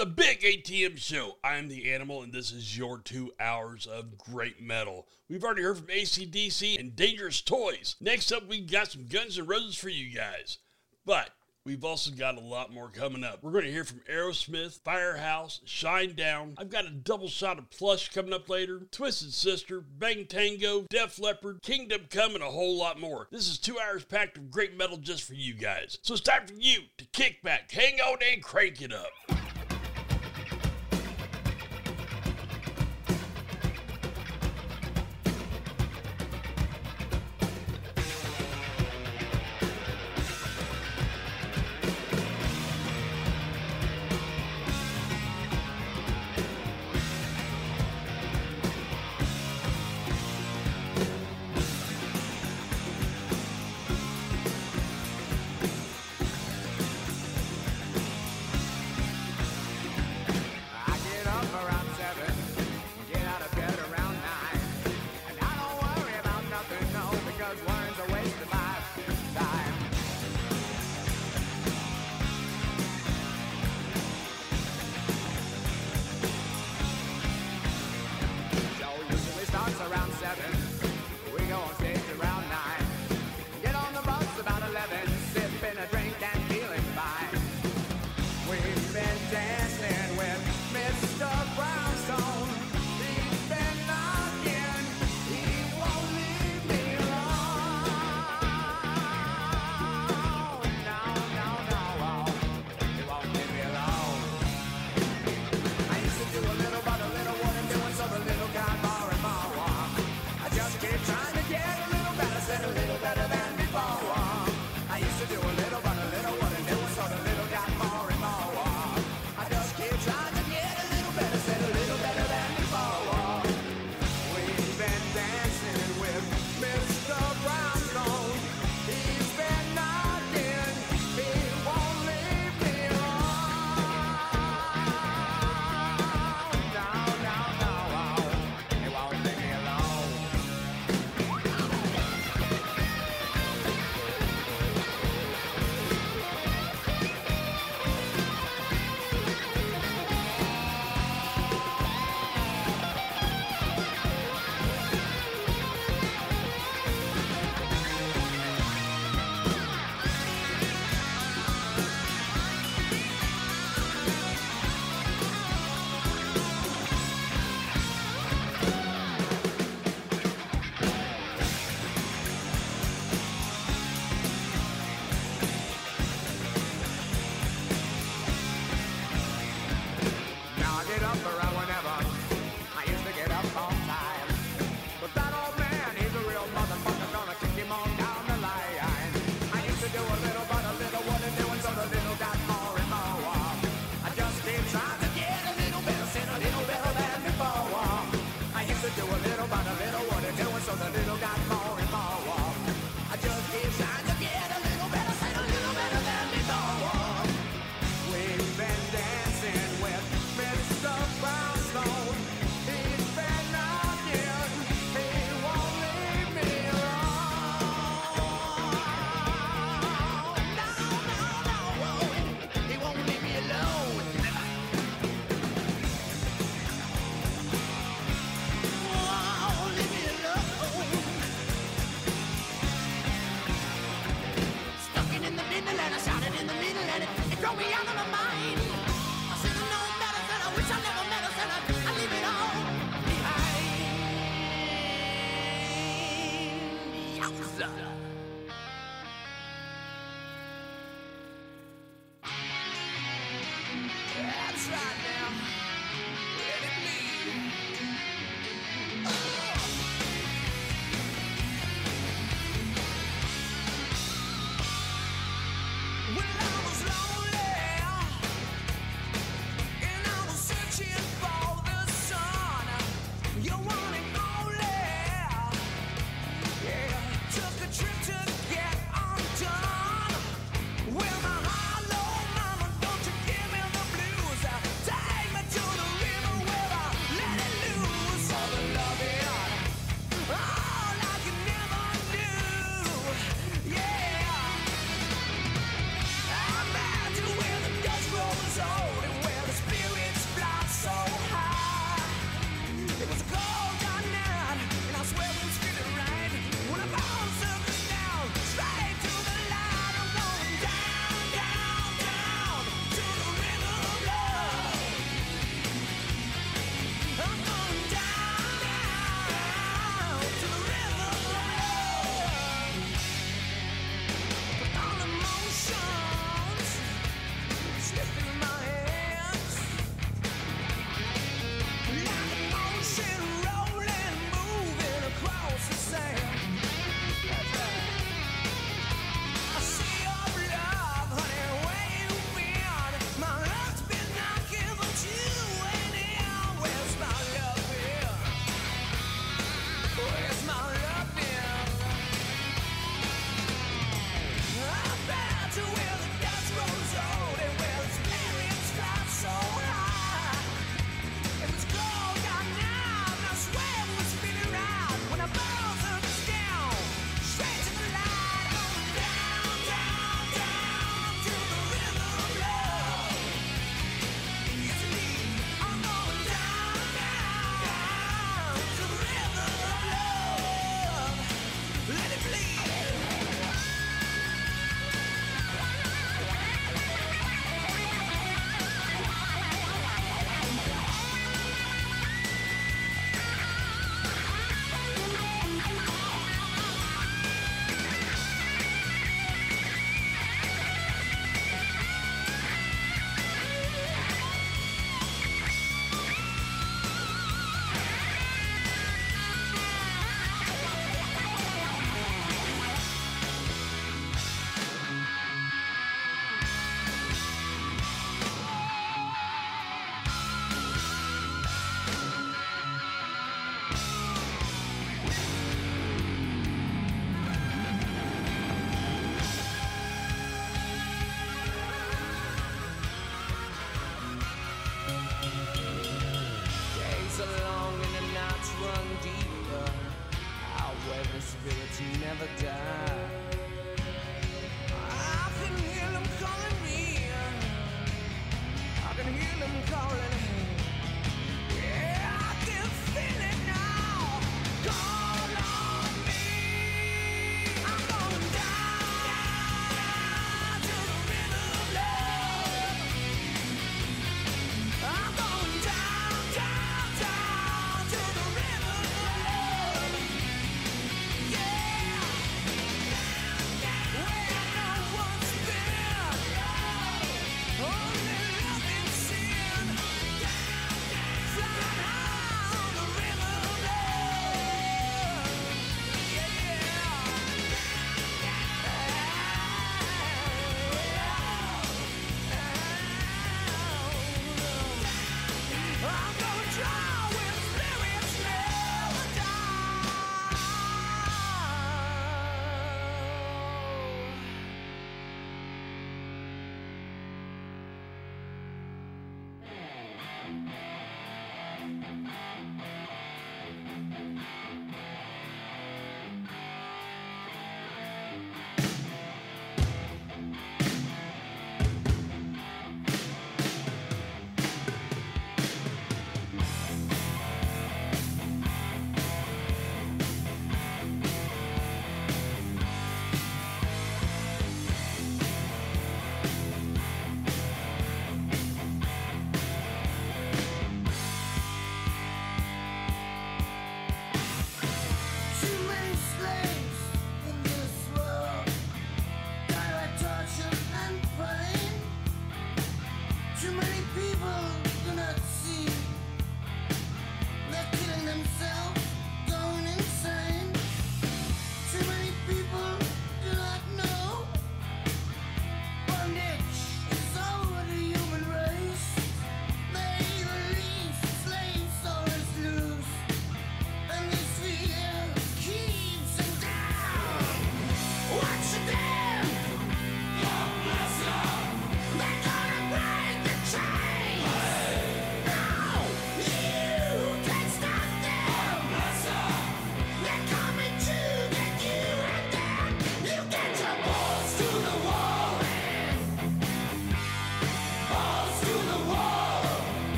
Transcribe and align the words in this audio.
the 0.00 0.06
Big 0.06 0.40
ATM 0.40 0.96
Show. 0.96 1.36
I'm 1.44 1.68
the 1.68 1.92
Animal, 1.92 2.22
and 2.22 2.32
this 2.32 2.52
is 2.52 2.78
your 2.78 3.00
two 3.00 3.34
hours 3.38 3.86
of 3.86 4.16
great 4.16 4.58
metal. 4.58 5.06
We've 5.28 5.44
already 5.44 5.60
heard 5.60 5.76
from 5.76 5.88
ACDC 5.88 6.80
and 6.80 6.96
Dangerous 6.96 7.42
Toys. 7.42 7.96
Next 8.00 8.32
up, 8.32 8.48
we've 8.48 8.70
got 8.70 8.90
some 8.90 9.08
Guns 9.08 9.38
N' 9.38 9.46
Roses 9.46 9.76
for 9.76 9.90
you 9.90 10.08
guys. 10.08 10.56
But 11.04 11.32
we've 11.66 11.84
also 11.84 12.12
got 12.12 12.38
a 12.38 12.40
lot 12.40 12.72
more 12.72 12.88
coming 12.88 13.24
up. 13.24 13.42
We're 13.42 13.50
going 13.50 13.66
to 13.66 13.70
hear 13.70 13.84
from 13.84 14.00
Aerosmith, 14.10 14.80
Firehouse, 14.80 15.60
Shinedown. 15.66 16.54
I've 16.56 16.70
got 16.70 16.86
a 16.86 16.90
double 16.90 17.28
shot 17.28 17.58
of 17.58 17.68
Plush 17.68 18.08
coming 18.08 18.32
up 18.32 18.48
later, 18.48 18.86
Twisted 18.90 19.34
Sister, 19.34 19.82
Bang 19.82 20.24
Tango, 20.24 20.86
Def 20.88 21.18
Leppard, 21.18 21.60
Kingdom 21.60 22.06
Come, 22.08 22.34
and 22.34 22.42
a 22.42 22.50
whole 22.50 22.78
lot 22.78 22.98
more. 22.98 23.28
This 23.30 23.48
is 23.48 23.58
two 23.58 23.76
hours 23.78 24.06
packed 24.06 24.38
of 24.38 24.50
great 24.50 24.74
metal 24.78 24.96
just 24.96 25.24
for 25.24 25.34
you 25.34 25.52
guys. 25.52 25.98
So 26.00 26.14
it's 26.14 26.22
time 26.22 26.46
for 26.46 26.54
you 26.54 26.84
to 26.96 27.04
kick 27.12 27.42
back, 27.42 27.70
hang 27.70 28.00
on, 28.00 28.16
and 28.32 28.42
crank 28.42 28.80
it 28.80 28.94
up. 28.94 29.39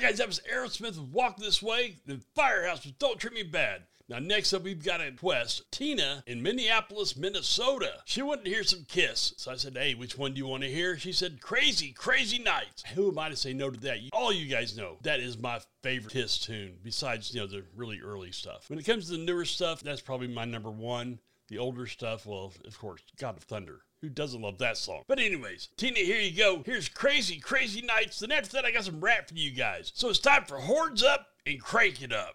Guys, 0.00 0.18
that 0.18 0.26
was 0.26 0.40
Aerosmith 0.52 0.98
Walk 1.10 1.38
This 1.38 1.62
Way, 1.62 1.96
then 2.06 2.20
Firehouse 2.34 2.84
with 2.84 2.98
Don't 2.98 3.18
Treat 3.18 3.34
Me 3.34 3.42
Bad. 3.42 3.82
Now, 4.08 4.20
next 4.20 4.52
up, 4.52 4.62
we've 4.62 4.84
got 4.84 5.00
a 5.00 5.06
request. 5.06 5.64
Tina 5.72 6.22
in 6.26 6.40
Minneapolis, 6.40 7.16
Minnesota. 7.16 7.92
She 8.04 8.22
wanted 8.22 8.44
to 8.44 8.50
hear 8.50 8.62
some 8.62 8.84
Kiss. 8.86 9.34
So 9.36 9.50
I 9.50 9.56
said, 9.56 9.76
hey, 9.76 9.94
which 9.94 10.16
one 10.16 10.32
do 10.32 10.38
you 10.38 10.46
want 10.46 10.62
to 10.62 10.70
hear? 10.70 10.96
She 10.96 11.10
said, 11.12 11.40
Crazy, 11.40 11.90
Crazy 11.90 12.38
Nights. 12.38 12.84
Who 12.94 13.10
am 13.10 13.18
I 13.18 13.30
to 13.30 13.36
say 13.36 13.52
no 13.52 13.68
to 13.68 13.80
that? 13.80 13.98
All 14.12 14.32
you 14.32 14.46
guys 14.46 14.76
know 14.76 14.98
that 15.02 15.18
is 15.18 15.36
my 15.38 15.60
favorite 15.82 16.12
Kiss 16.12 16.38
tune, 16.38 16.78
besides, 16.84 17.34
you 17.34 17.40
know, 17.40 17.48
the 17.48 17.64
really 17.74 18.00
early 18.00 18.30
stuff. 18.30 18.70
When 18.70 18.78
it 18.78 18.84
comes 18.84 19.06
to 19.06 19.12
the 19.12 19.18
newer 19.18 19.44
stuff, 19.44 19.82
that's 19.82 20.02
probably 20.02 20.28
my 20.28 20.44
number 20.44 20.70
one. 20.70 21.18
The 21.48 21.58
older 21.58 21.86
stuff, 21.86 22.26
well, 22.26 22.52
of 22.64 22.78
course, 22.78 23.02
God 23.18 23.36
of 23.36 23.42
Thunder. 23.42 23.80
Who 24.02 24.10
doesn't 24.10 24.42
love 24.42 24.58
that 24.58 24.76
song? 24.76 25.02
But 25.08 25.18
anyways, 25.18 25.70
Tina, 25.76 25.98
here 25.98 26.20
you 26.20 26.36
go. 26.36 26.62
Here's 26.64 26.88
Crazy, 26.88 27.40
Crazy 27.40 27.80
Nights. 27.80 28.20
Then 28.20 28.30
after 28.30 28.50
that, 28.52 28.64
I 28.66 28.70
got 28.70 28.84
some 28.84 29.00
rap 29.00 29.28
for 29.28 29.34
you 29.34 29.50
guys. 29.50 29.92
So 29.94 30.10
it's 30.10 30.18
time 30.18 30.44
for 30.44 30.58
Horns 30.58 31.02
Up 31.02 31.26
and 31.46 31.60
Crank 31.60 32.02
It 32.02 32.12
Up. 32.12 32.34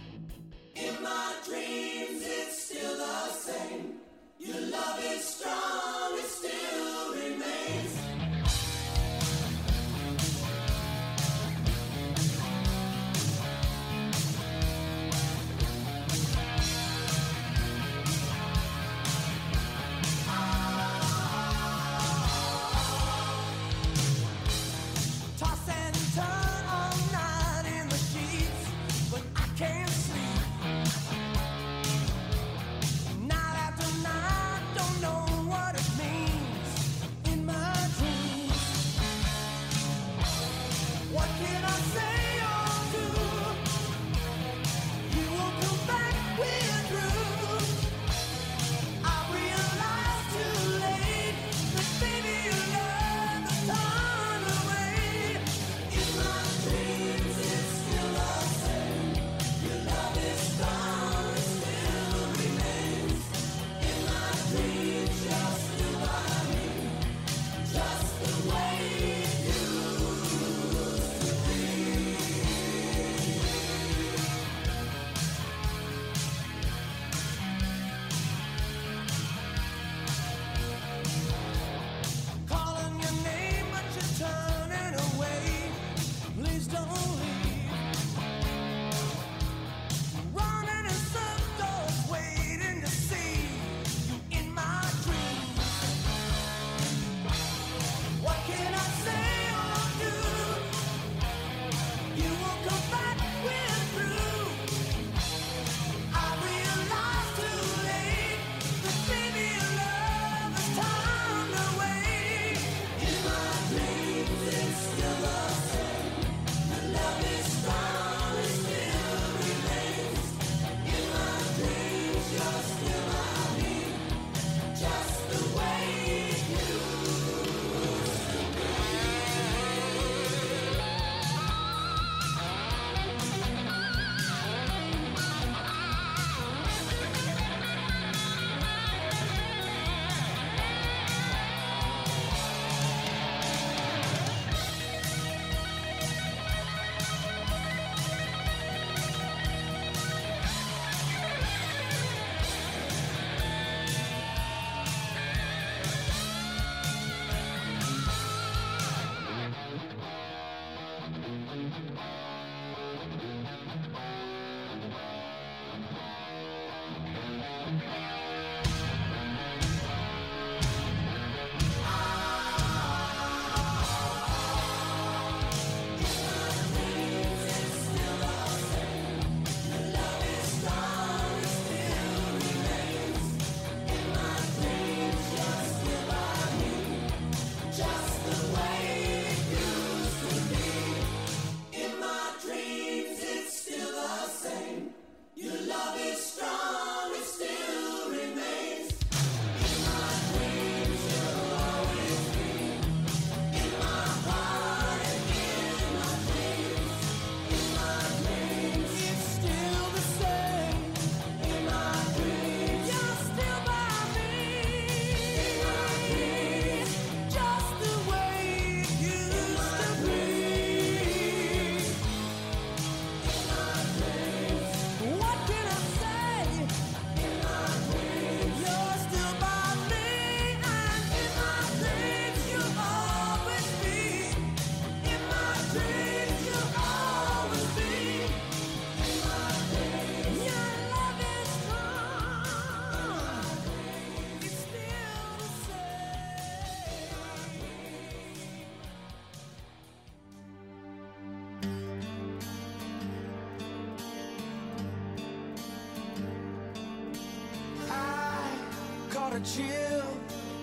chill, 259.43 260.03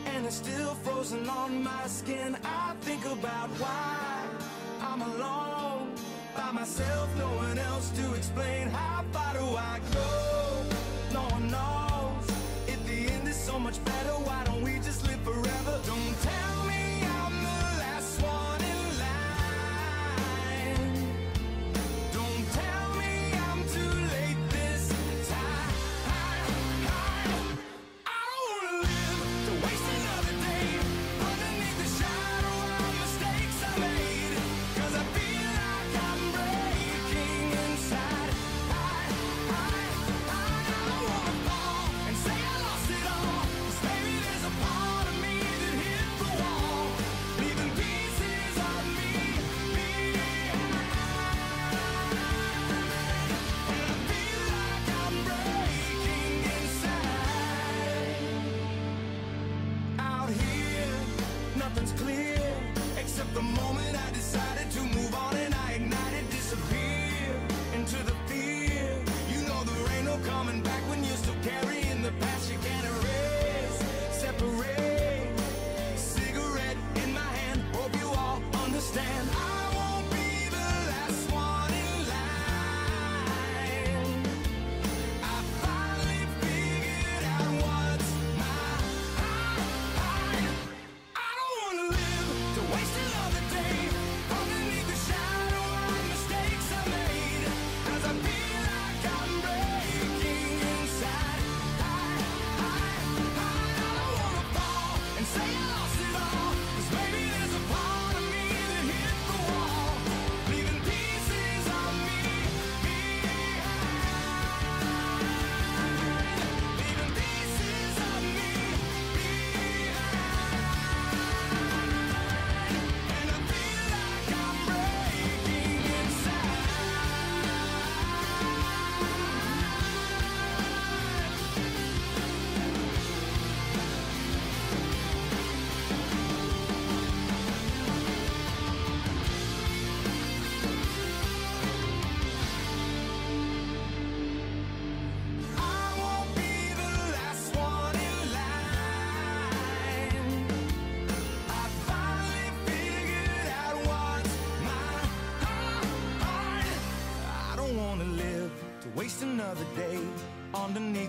and 0.07 0.27
it's 0.27 0.37
still 0.37 0.75
frozen 0.75 1.29
on 1.29 1.63
my 1.63 1.87
skin. 1.87 2.37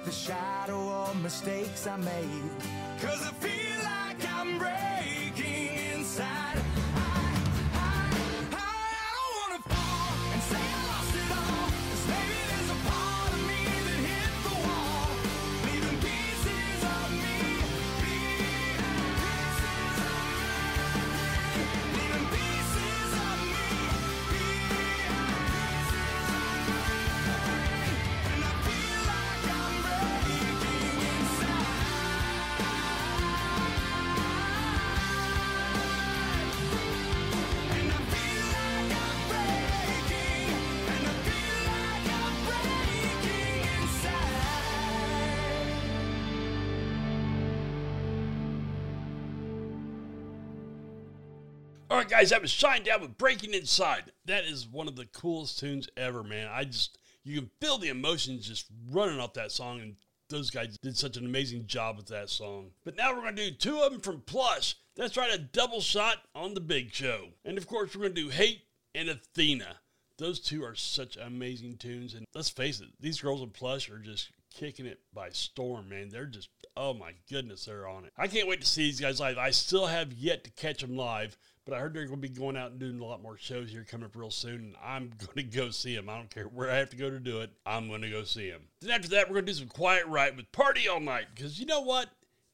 The 0.06 0.12
shadow 0.12 0.90
of 1.04 1.22
mistakes 1.22 1.88
I 1.88 1.98
made. 1.98 2.39
Right, 52.00 52.08
guys, 52.08 52.30
that 52.30 52.42
was 52.42 52.54
Shinedown 52.54 53.02
with 53.02 53.18
Breaking 53.18 53.54
Inside. 53.54 54.14
That 54.24 54.46
is 54.46 54.66
one 54.66 54.88
of 54.88 54.96
the 54.96 55.08
coolest 55.08 55.60
tunes 55.60 55.90
ever, 55.98 56.24
man. 56.24 56.48
I 56.50 56.64
just, 56.64 56.98
you 57.26 57.38
can 57.38 57.50
feel 57.60 57.78
the 57.78 57.90
emotions 57.90 58.48
just 58.48 58.68
running 58.90 59.20
off 59.20 59.34
that 59.34 59.52
song, 59.52 59.82
and 59.82 59.98
those 60.30 60.50
guys 60.50 60.78
did 60.82 60.98
such 60.98 61.18
an 61.18 61.26
amazing 61.26 61.68
job 61.68 61.98
with 61.98 62.08
that 62.08 62.30
song. 62.30 62.72
But 62.86 62.96
now 62.96 63.14
we're 63.14 63.24
going 63.24 63.36
to 63.36 63.50
do 63.50 63.54
two 63.54 63.82
of 63.82 63.92
them 63.92 64.00
from 64.00 64.22
Plush. 64.22 64.78
That's 64.96 65.18
right, 65.18 65.36
a 65.36 65.40
double 65.40 65.82
shot 65.82 66.20
on 66.34 66.54
the 66.54 66.62
big 66.62 66.94
show. 66.94 67.32
And 67.44 67.58
of 67.58 67.68
course, 67.68 67.94
we're 67.94 68.04
going 68.04 68.16
to 68.16 68.22
do 68.24 68.30
Hate 68.30 68.62
and 68.96 69.10
Athena. 69.10 69.76
Those 70.18 70.40
two 70.40 70.64
are 70.64 70.76
such 70.76 71.18
amazing 71.18 71.80
tunes. 71.80 72.14
And 72.14 72.26
let's 72.34 72.50
face 72.50 72.80
it, 72.80 72.88
these 73.02 73.20
girls 73.20 73.42
in 73.42 73.50
Plush 73.50 73.90
are 73.90 74.00
just 74.00 74.32
kicking 74.54 74.86
it 74.86 75.00
by 75.14 75.32
storm, 75.32 75.90
man. 75.90 76.08
They're 76.10 76.26
just, 76.26 76.48
oh 76.78 76.94
my 76.94 77.12
goodness, 77.30 77.66
they're 77.66 77.88
on 77.88 78.06
it. 78.06 78.14
I 78.18 78.28
can't 78.28 78.48
wait 78.48 78.62
to 78.62 78.68
see 78.68 78.84
these 78.84 79.02
guys 79.02 79.20
live. 79.20 79.38
I 79.38 79.52
still 79.52 79.88
have 79.88 80.14
yet 80.14 80.46
to 80.46 80.52
catch 80.52 80.82
them 80.82 80.96
live, 80.96 81.38
but 81.70 81.78
I 81.78 81.82
heard 81.82 81.94
they're 81.94 82.06
going 82.06 82.22
to 82.22 82.28
be 82.28 82.34
going 82.34 82.58
out 82.58 82.72
and 82.72 82.80
doing 82.80 83.00
a 83.00 83.06
lot 83.06 83.22
more 83.22 83.38
shows 83.38 83.70
here 83.70 83.86
coming 83.90 84.06
up 84.06 84.16
real 84.16 84.32
soon. 84.32 84.56
And 84.56 84.76
I'm 84.84 85.12
going 85.26 85.50
to 85.50 85.58
go 85.58 85.70
see 85.70 85.96
them. 85.96 86.10
I 86.10 86.18
don't 86.18 86.30
care 86.30 86.46
where 86.46 86.72
I 86.72 86.78
have 86.78 86.90
to 86.90 86.98
go 86.98 87.10
to 87.10 87.20
do 87.20 87.42
it. 87.42 87.52
I'm 87.66 87.88
going 87.88 88.02
to 88.02 88.10
go 88.10 88.24
see 88.24 88.50
them. 88.50 88.62
Then 88.82 88.92
after 88.92 89.10
that, 89.10 89.28
we're 89.28 89.36
going 89.36 89.46
to 89.46 89.52
do 89.52 89.60
some 89.60 89.68
Quiet 89.68 90.08
Riot 90.08 90.36
with 90.36 90.52
Party 90.52 90.88
All 90.88 91.00
Night 91.00 91.28
because 91.34 91.60
you 91.60 91.66
know 91.66 91.82
what? 91.82 92.10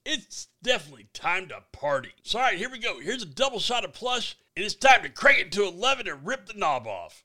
It's 0.06 0.50
definitely 0.62 1.08
time 1.14 1.48
to 1.48 1.64
party. 1.72 2.12
So, 2.22 2.38
all 2.38 2.46
right, 2.46 2.58
here 2.58 2.70
we 2.70 2.78
go. 2.78 3.00
Here's 3.00 3.24
a 3.24 3.28
double 3.28 3.60
shot 3.60 3.84
of 3.84 3.94
plush, 3.94 4.38
and 4.56 4.64
it's 4.64 4.76
time 4.76 5.02
to 5.02 5.10
crank 5.10 5.40
it 5.40 5.52
to 5.54 5.66
11 5.66 6.08
and 6.08 6.28
rip 6.28 6.46
the 6.46 6.54
knob 6.54 6.86
off. 6.86 7.25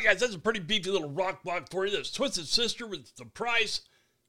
Right, 0.00 0.12
guys, 0.12 0.20
that's 0.20 0.34
a 0.34 0.38
pretty 0.38 0.60
beefy 0.60 0.90
little 0.90 1.10
rock 1.10 1.42
block 1.42 1.70
for 1.70 1.84
you. 1.84 1.92
That's 1.94 2.10
Twisted 2.10 2.46
Sister 2.46 2.86
with 2.86 3.14
The 3.16 3.26
Price, 3.26 3.82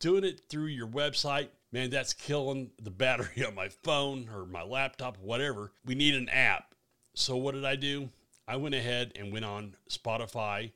doing 0.00 0.24
it 0.24 0.40
through 0.48 0.68
your 0.68 0.88
website, 0.88 1.48
man, 1.74 1.90
that's 1.90 2.12
killing 2.14 2.70
the 2.80 2.90
battery 2.90 3.44
on 3.46 3.54
my 3.54 3.68
phone 3.68 4.30
or 4.32 4.46
my 4.46 4.62
laptop, 4.62 5.18
whatever. 5.18 5.72
We 5.84 5.96
need 5.96 6.14
an 6.14 6.28
app. 6.28 6.72
So 7.14 7.36
what 7.36 7.54
did 7.54 7.64
I 7.64 7.74
do? 7.74 8.08
I 8.46 8.56
went 8.56 8.76
ahead 8.76 9.12
and 9.16 9.32
went 9.32 9.44
on 9.44 9.74
Spotify, 9.90 10.70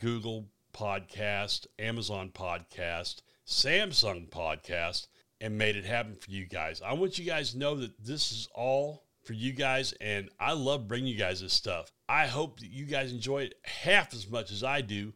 Google 0.00 0.48
Podcast, 0.74 1.68
Amazon 1.78 2.30
Podcast, 2.34 3.22
Samsung 3.46 4.28
Podcast, 4.30 5.06
and 5.40 5.56
made 5.56 5.76
it 5.76 5.84
happen 5.84 6.16
for 6.16 6.30
you 6.30 6.44
guys. 6.44 6.82
I 6.82 6.94
want 6.94 7.18
you 7.18 7.24
guys 7.24 7.52
to 7.52 7.58
know 7.58 7.76
that 7.76 8.04
this 8.04 8.32
is 8.32 8.48
all 8.52 9.04
for 9.22 9.34
you 9.34 9.52
guys, 9.52 9.92
and 10.00 10.28
I 10.40 10.54
love 10.54 10.88
bringing 10.88 11.12
you 11.12 11.18
guys 11.18 11.40
this 11.40 11.52
stuff. 11.52 11.92
I 12.08 12.26
hope 12.26 12.58
that 12.60 12.70
you 12.70 12.86
guys 12.86 13.12
enjoy 13.12 13.42
it 13.42 13.54
half 13.62 14.12
as 14.12 14.28
much 14.28 14.50
as 14.50 14.64
I 14.64 14.80
do, 14.80 15.12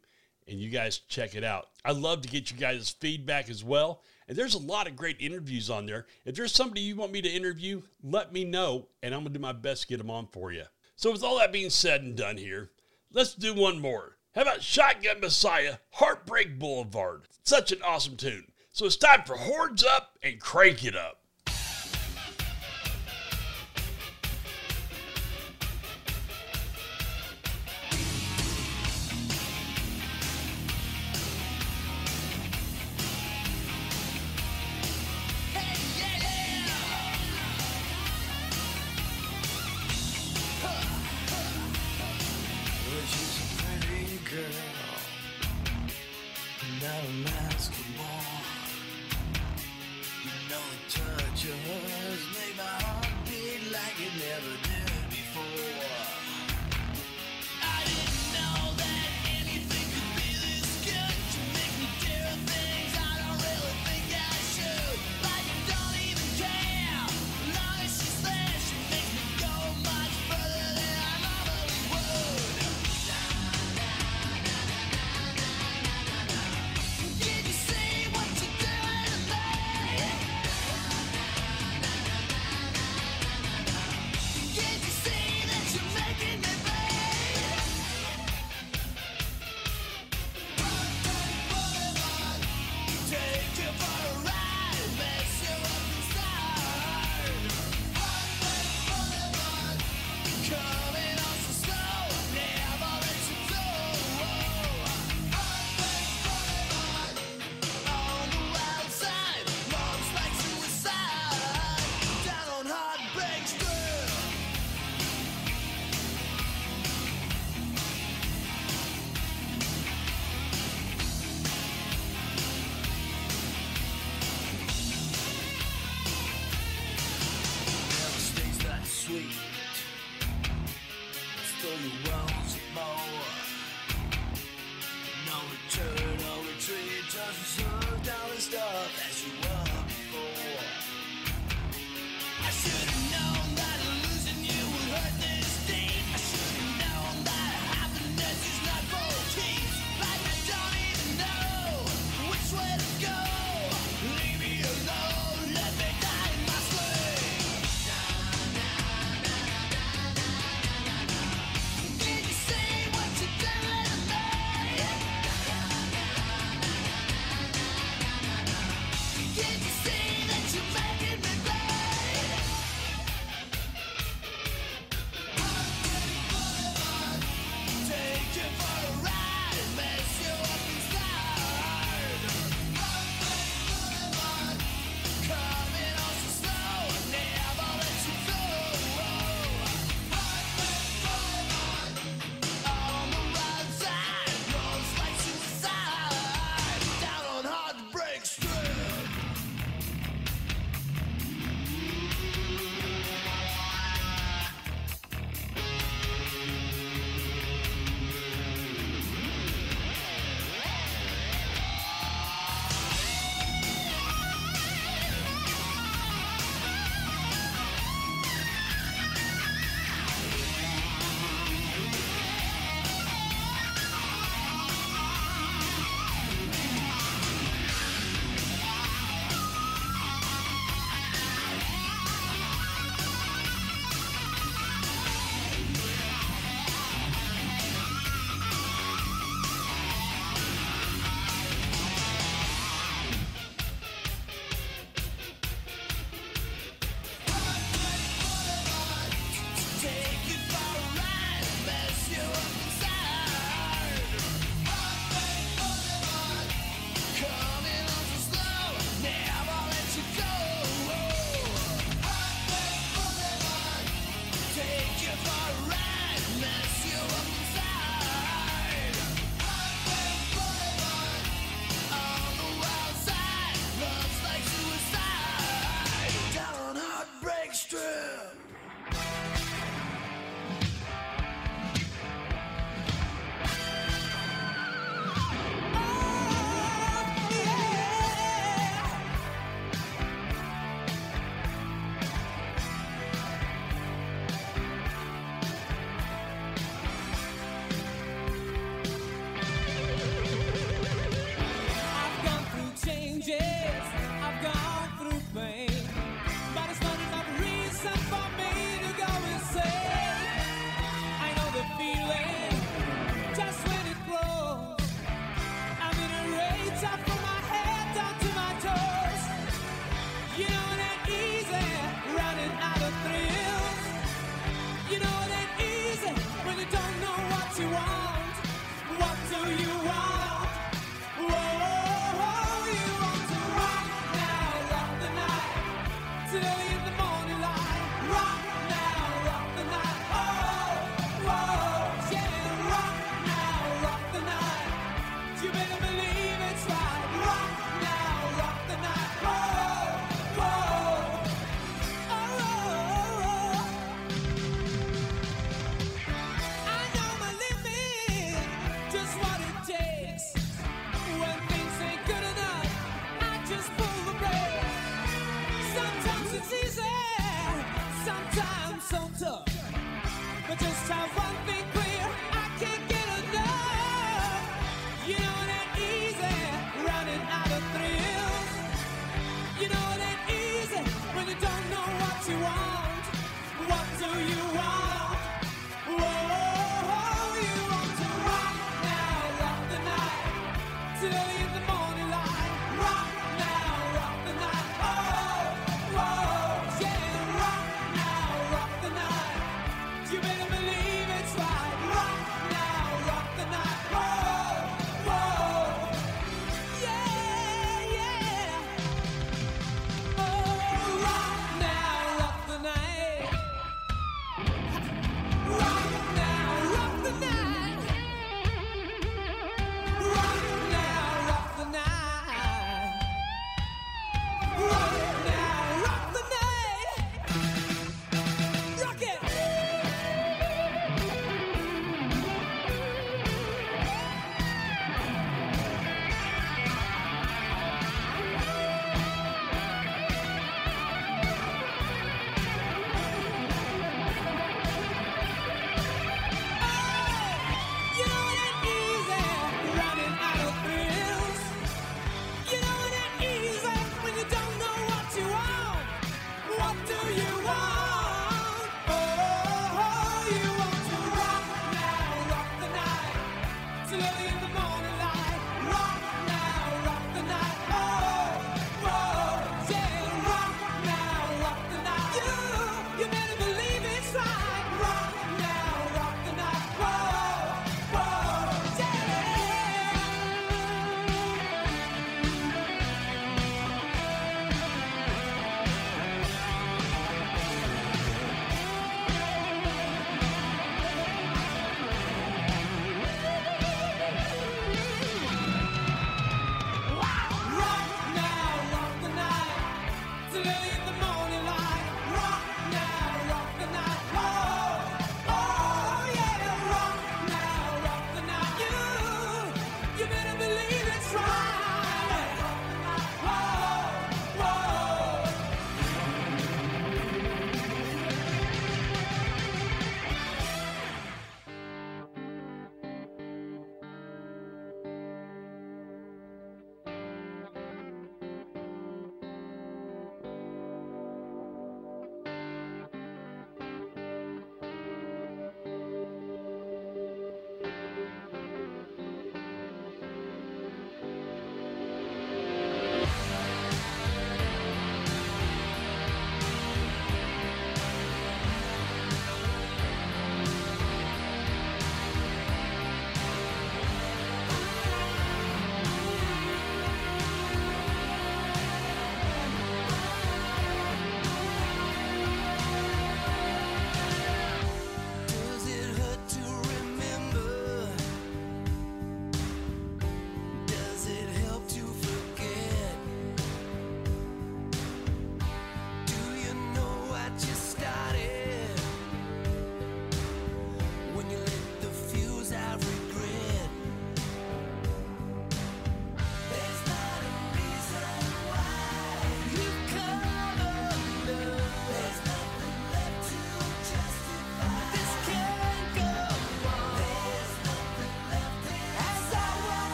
and 0.47 0.61
you 0.61 0.71
guys 0.71 0.99
check 0.99 1.35
it 1.35 1.43
out. 1.43 1.67
I 1.85 1.93
love 1.93 2.23
to 2.23 2.29
get 2.29 2.53
you 2.53 2.57
guys' 2.57 2.91
feedback 2.91 3.51
as 3.51 3.65
well. 3.65 4.03
And 4.29 4.37
there's 4.37 4.55
a 4.55 4.59
lot 4.59 4.89
of 4.89 4.97
great 4.97 5.17
interviews 5.21 5.71
on 5.71 5.87
there. 5.87 6.07
If 6.25 6.35
there's 6.35 6.55
somebody 6.55 6.81
you 6.81 6.97
want 6.97 7.13
me 7.13 7.23
to 7.23 7.29
interview, 7.29 7.83
let 8.03 8.33
me 8.33 8.45
know, 8.45 8.89
and 9.03 9.15
I'm 9.15 9.21
going 9.21 9.33
to 9.33 9.39
do 9.39 9.43
my 9.43 9.53
best 9.53 9.83
to 9.83 9.89
get 9.89 9.99
them 9.99 10.11
on 10.11 10.27
for 10.27 10.53
you. 10.53 10.65
So, 10.97 11.13
with 11.13 11.23
all 11.23 11.39
that 11.39 11.53
being 11.53 11.71
said 11.71 12.03
and 12.03 12.17
done 12.17 12.37
here, 12.37 12.71
let's 13.13 13.35
do 13.35 13.55
one 13.55 13.81
more. 13.81 14.17
How 14.35 14.43
about 14.43 14.63
Shotgun 14.63 15.21
Messiah, 15.21 15.77
Heartbreak 15.91 16.59
Boulevard? 16.59 17.29
Such 17.45 17.71
an 17.71 17.83
awesome 17.83 18.17
tune. 18.17 18.51
So, 18.73 18.87
it's 18.87 18.97
time 18.97 19.23
for 19.25 19.37
Hordes 19.37 19.85
Up 19.85 20.19
and 20.23 20.41
Crank 20.41 20.85
It 20.85 20.97
Up. 20.97 21.21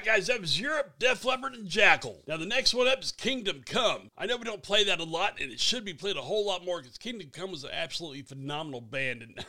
Right, 0.00 0.16
guys, 0.16 0.28
that 0.28 0.40
was 0.40 0.58
Europe, 0.58 0.94
Def 0.98 1.26
Leppard, 1.26 1.52
and 1.52 1.68
Jackyl. 1.68 2.26
Now, 2.26 2.38
the 2.38 2.46
next 2.46 2.72
one 2.72 2.88
up 2.88 3.02
is 3.02 3.12
Kingdom 3.12 3.60
Come. 3.66 4.10
I 4.16 4.24
know 4.24 4.38
we 4.38 4.44
don't 4.44 4.62
play 4.62 4.82
that 4.84 4.98
a 4.98 5.04
lot, 5.04 5.38
and 5.38 5.52
it 5.52 5.60
should 5.60 5.84
be 5.84 5.92
played 5.92 6.16
a 6.16 6.22
whole 6.22 6.46
lot 6.46 6.64
more 6.64 6.80
because 6.80 6.96
Kingdom 6.96 7.28
Come 7.30 7.50
was 7.50 7.64
an 7.64 7.70
absolutely 7.74 8.22
phenomenal 8.22 8.80
band. 8.80 9.20
And, 9.20 9.44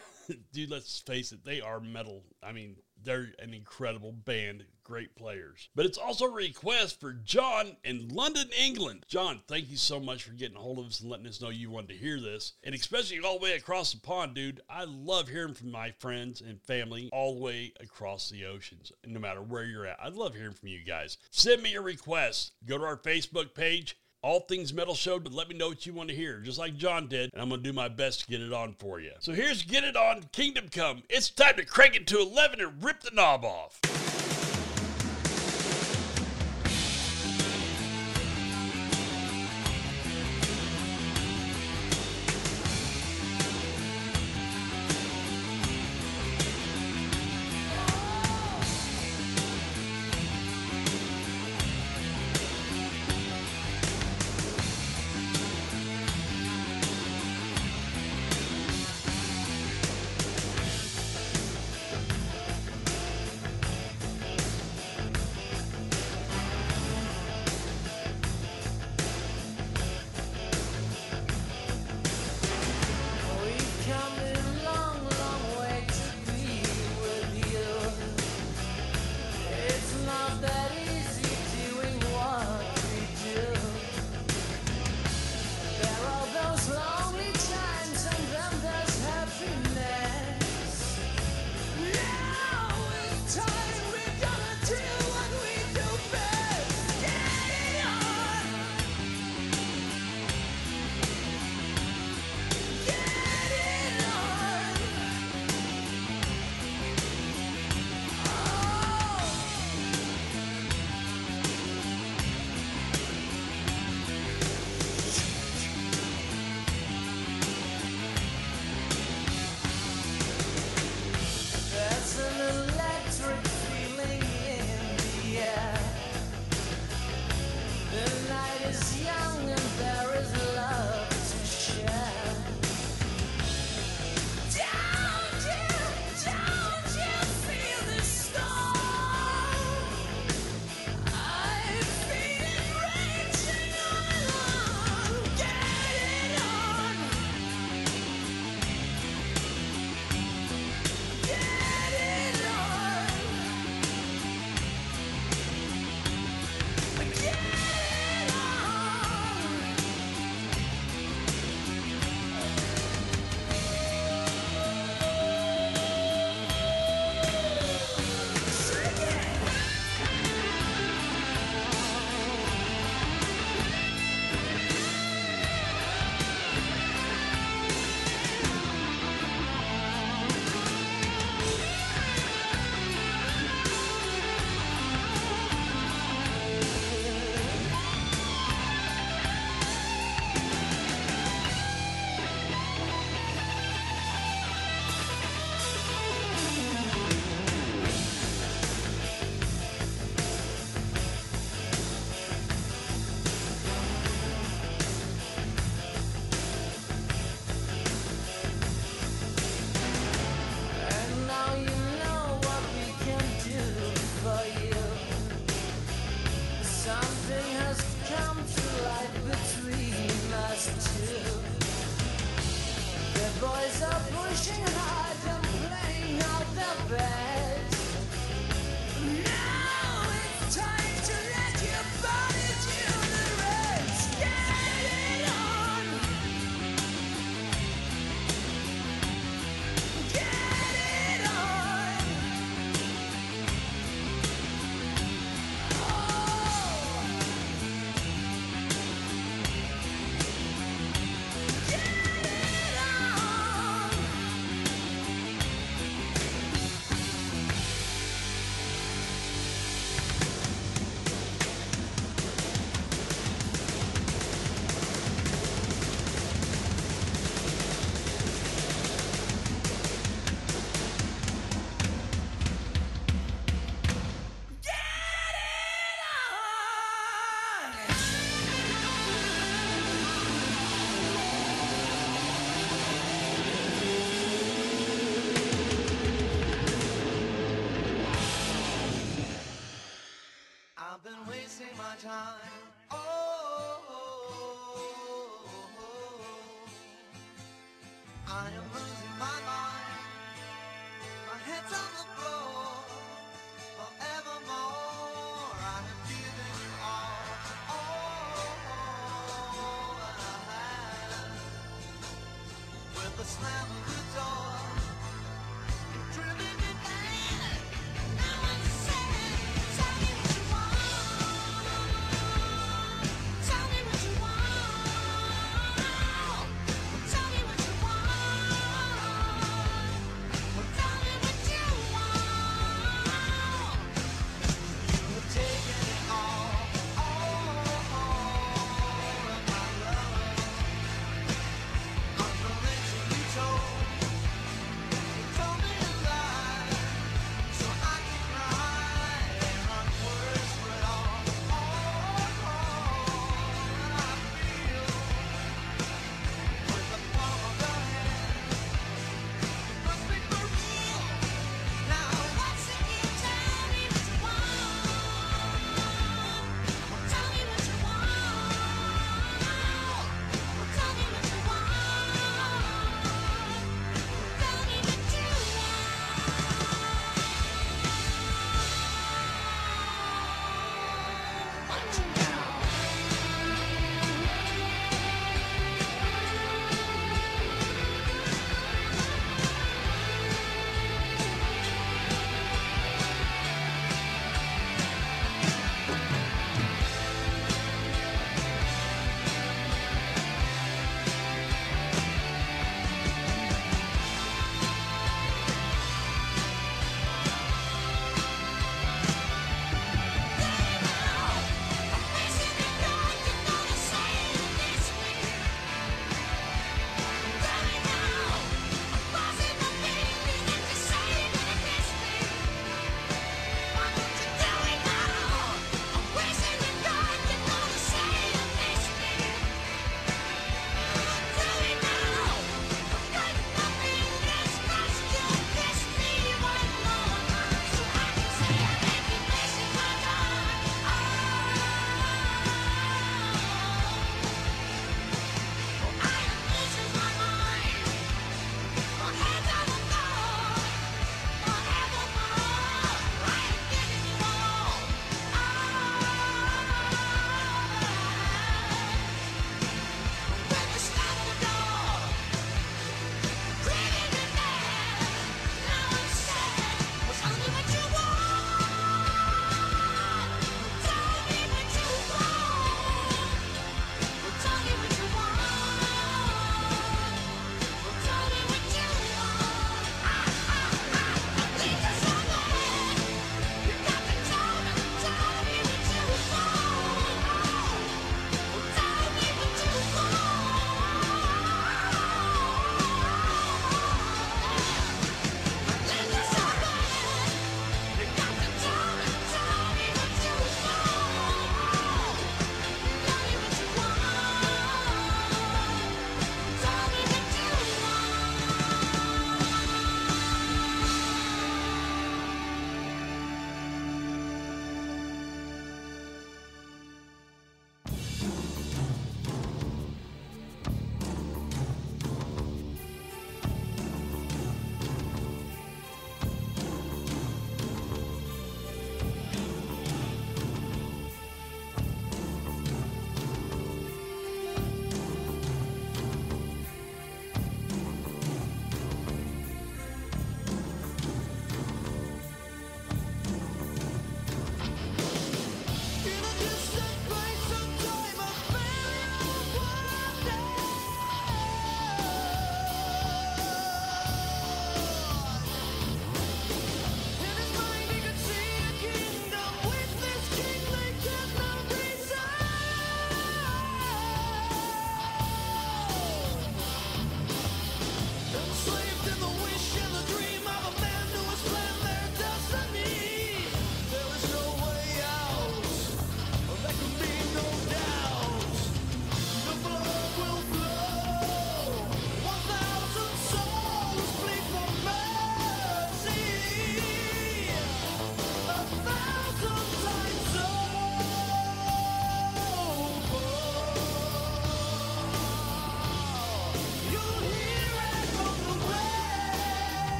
dude, 0.52 0.70
let's 0.70 1.00
face 1.00 1.32
it, 1.32 1.46
they 1.46 1.62
are 1.62 1.80
metal. 1.80 2.26
I 2.44 2.52
mean, 2.52 2.76
they're 3.04 3.30
an 3.40 3.54
incredible 3.54 4.12
band, 4.12 4.66
great 4.84 5.16
players. 5.16 5.70
But 5.76 5.86
it's 5.86 5.98
also 5.98 6.26
a 6.26 6.32
request 6.32 7.00
for 7.00 7.14
John 7.14 7.78
in 7.84 8.10
London, 8.10 8.50
England. 8.60 9.06
John, 9.08 9.42
thank 9.48 9.70
you 9.70 9.78
so 9.78 10.00
much 10.00 10.24
for 10.24 10.34
getting 10.34 10.58
a 10.58 10.60
hold 10.60 10.80
of 10.80 10.86
us 10.86 11.00
and 11.00 11.10
letting 11.10 11.28
us 11.28 11.42
know 11.42 11.50
you 11.50 11.70
wanted 11.70 11.90
to 11.90 11.98
hear 11.98 12.20
this. 12.20 12.54
And 12.64 12.76
especially 12.76 13.20
all 13.20 13.40
the 13.40 13.44
way 13.44 13.54
across 13.54 13.94
the 13.94 14.00
pond, 14.00 14.34
dude. 14.34 14.62
I 14.70 14.86
love 14.86 15.28
hearing 15.30 15.54
from 15.54 15.72
my 15.72 15.92
friends 16.00 16.42
and 16.42 16.62
family 16.62 17.10
all 17.14 17.36
the 17.36 17.42
way 17.42 17.74
across 17.80 18.30
the 18.30 18.46
oceans, 18.46 18.92
no 19.06 19.20
matter 19.20 19.42
where 19.42 19.64
you're 19.64 19.86
at. 19.86 20.00
I 20.02 20.10
love 20.10 20.36
hearing 20.36 20.54
from 20.54 20.70
you 20.70 20.84
guys. 20.84 21.18
Send 21.30 21.64
me 21.64 21.72
your 21.72 21.84
requests. 21.84 22.52
Go 22.66 22.78
to 22.78 22.84
our 22.84 22.98
Facebook 22.98 23.54
page. 23.54 23.98
All 24.24 24.42
Things 24.42 24.74
Metal 24.74 24.96
Show. 24.96 25.20
But 25.20 25.34
let 25.34 25.50
me 25.50 25.56
know 25.56 25.70
what 25.70 25.86
you 25.86 25.94
want 25.94 26.10
to 26.10 26.16
hear, 26.16 26.40
just 26.40 26.60
like 26.60 26.78
John 26.78 27.08
did. 27.08 27.32
And 27.34 27.42
I'm 27.42 27.50
going 27.50 27.62
to 27.62 27.70
do 27.70 27.74
my 27.74 27.88
best 27.88 28.22
to 28.22 28.28
get 28.28 28.42
it 28.42 28.54
on 28.54 28.76
for 28.80 29.00
you. 29.00 29.12
So 29.20 29.34
here's 29.34 29.64
Get 29.64 29.84
It 29.84 29.96
On 29.96 30.24
Kingdom 30.32 30.70
Come. 30.70 31.04
It's 31.10 31.30
time 31.30 31.56
to 31.58 31.66
crank 31.66 31.96
it 31.96 32.08
to 32.08 32.20
11 32.20 32.62
and 32.62 32.84
rip 32.84 33.02
the 33.02 33.12
knob 33.12 33.44
off. 33.46 33.80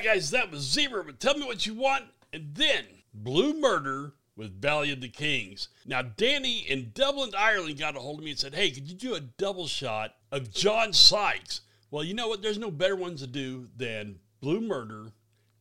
Right, 0.00 0.14
guys, 0.14 0.30
that 0.30 0.50
was 0.50 0.62
Zebra 0.62 1.04
but 1.04 1.20
Tell 1.20 1.36
Me 1.36 1.44
What 1.44 1.66
You 1.66 1.74
Want, 1.74 2.04
and 2.32 2.54
then 2.54 2.86
Blue 3.12 3.52
Murder 3.52 4.14
with 4.34 4.58
Valley 4.58 4.92
of 4.92 5.02
the 5.02 5.10
Kings. 5.10 5.68
Now, 5.84 6.00
Danny 6.00 6.60
in 6.60 6.92
Dublin, 6.94 7.32
Ireland 7.36 7.78
got 7.78 7.98
a 7.98 8.00
hold 8.00 8.18
of 8.18 8.24
me 8.24 8.30
and 8.30 8.40
said, 8.40 8.54
Hey, 8.54 8.70
could 8.70 8.88
you 8.88 8.96
do 8.96 9.14
a 9.14 9.20
double 9.20 9.66
shot 9.66 10.14
of 10.32 10.54
John 10.54 10.94
Sykes? 10.94 11.60
Well, 11.90 12.02
you 12.02 12.14
know 12.14 12.28
what? 12.28 12.40
There's 12.40 12.56
no 12.56 12.70
better 12.70 12.96
ones 12.96 13.20
to 13.20 13.26
do 13.26 13.68
than 13.76 14.20
Blue 14.40 14.62
Murder 14.62 15.12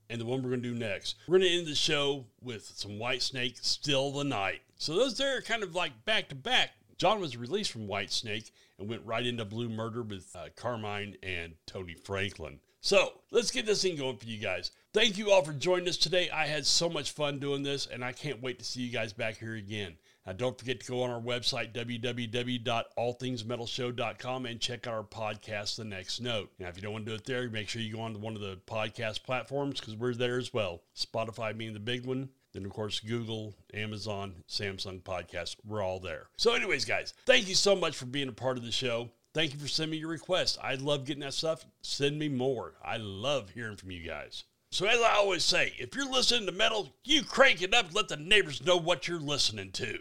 and 0.09 0.21
the 0.21 0.25
one 0.25 0.41
we're 0.41 0.51
going 0.51 0.63
to 0.63 0.69
do 0.69 0.79
next. 0.79 1.15
We're 1.27 1.39
going 1.39 1.51
to 1.51 1.57
end 1.57 1.67
the 1.67 1.75
show 1.75 2.25
with 2.41 2.63
some 2.63 2.91
Whitesnake, 2.91 3.61
Still 3.61 4.13
the 4.13 4.23
Night. 4.23 4.61
So 4.77 4.95
those 4.95 5.17
there 5.17 5.35
are 5.35 5.41
kind 5.41 5.63
of 5.63 5.75
like 5.75 6.05
back 6.05 6.29
to 6.29 6.35
back. 6.35 6.69
John 6.97 7.19
was 7.19 7.35
released 7.35 7.73
from 7.73 7.89
Whitesnake 7.89 8.51
and 8.77 8.87
went 8.87 9.05
right 9.05 9.25
into 9.25 9.43
Blue 9.43 9.67
Murder 9.67 10.01
with 10.01 10.33
uh, 10.33 10.45
Carmine 10.55 11.17
and 11.23 11.55
Tony 11.65 11.93
Franklin. 11.93 12.61
So 12.81 13.13
let's 13.31 13.51
get 13.51 13.65
this 13.65 13.81
thing 13.81 13.97
going 13.97 14.17
for 14.17 14.25
you 14.25 14.39
guys. 14.39 14.71
Thank 14.93 15.17
you 15.17 15.31
all 15.31 15.43
for 15.43 15.53
joining 15.53 15.89
us 15.89 15.97
today. 15.97 16.29
I 16.29 16.47
had 16.47 16.65
so 16.65 16.89
much 16.89 17.11
fun 17.11 17.37
doing 17.37 17.61
this, 17.61 17.85
and 17.85 18.03
I 18.03 18.11
can't 18.11 18.41
wait 18.41 18.57
to 18.59 18.65
see 18.65 18.81
you 18.81 18.91
guys 18.91 19.13
back 19.13 19.37
here 19.37 19.55
again. 19.55 19.97
Now, 20.25 20.33
don't 20.33 20.57
forget 20.57 20.79
to 20.79 20.91
go 20.91 21.03
on 21.03 21.09
our 21.09 21.21
website, 21.21 21.73
www.allthingsmetalshow.com, 21.73 24.45
and 24.45 24.59
check 24.59 24.87
out 24.87 24.93
our 24.93 25.03
podcast, 25.03 25.75
The 25.75 25.83
Next 25.83 26.21
Note. 26.21 26.51
Now, 26.57 26.69
if 26.69 26.75
you 26.75 26.81
don't 26.81 26.93
want 26.93 27.05
to 27.05 27.11
do 27.11 27.15
it 27.15 27.25
there, 27.25 27.49
make 27.49 27.67
sure 27.67 27.81
you 27.81 27.95
go 27.95 28.01
on 28.01 28.13
to 28.13 28.19
one 28.19 28.35
of 28.35 28.41
the 28.41 28.59
podcast 28.65 29.23
platforms 29.23 29.79
because 29.79 29.95
we're 29.95 30.13
there 30.13 30.37
as 30.37 30.53
well. 30.53 30.81
Spotify 30.95 31.57
being 31.57 31.73
the 31.73 31.79
big 31.79 32.05
one. 32.05 32.29
Then, 32.53 32.65
of 32.65 32.71
course, 32.71 32.99
Google, 32.99 33.55
Amazon, 33.73 34.43
Samsung 34.47 35.03
Podcasts, 35.03 35.55
we're 35.65 35.83
all 35.83 35.99
there. 35.99 36.27
So, 36.37 36.53
anyways, 36.53 36.85
guys, 36.85 37.13
thank 37.25 37.49
you 37.49 37.55
so 37.55 37.75
much 37.75 37.95
for 37.95 38.05
being 38.05 38.29
a 38.29 38.33
part 38.33 38.57
of 38.57 38.63
the 38.63 38.71
show. 38.71 39.09
Thank 39.33 39.53
you 39.53 39.59
for 39.59 39.67
sending 39.67 39.91
me 39.91 39.97
your 39.97 40.09
requests. 40.09 40.57
I 40.61 40.75
love 40.75 41.05
getting 41.05 41.21
that 41.21 41.35
stuff. 41.35 41.65
Send 41.81 42.17
me 42.17 42.29
more. 42.29 42.73
I 42.83 42.97
love 42.97 43.51
hearing 43.51 43.77
from 43.77 43.91
you 43.91 44.05
guys. 44.05 44.43
So, 44.71 44.85
as 44.87 44.99
I 45.01 45.13
always 45.13 45.43
say, 45.43 45.73
if 45.77 45.95
you're 45.95 46.09
listening 46.09 46.45
to 46.47 46.51
metal, 46.51 46.89
you 47.03 47.23
crank 47.23 47.61
it 47.61 47.73
up 47.73 47.93
let 47.93 48.07
the 48.07 48.17
neighbors 48.17 48.63
know 48.63 48.77
what 48.77 49.07
you're 49.07 49.19
listening 49.19 49.71
to. 49.73 49.99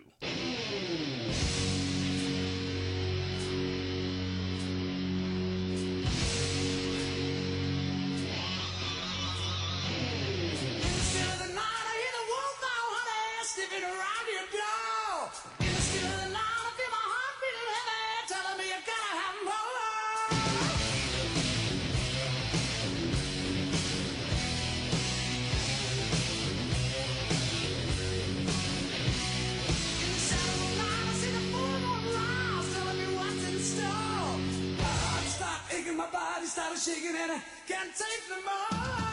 Shaking, 36.78 37.16
and 37.16 37.32
I 37.32 37.40
can't 37.66 37.90
take 37.92 38.22
no 38.30 38.36
more. 38.42 39.07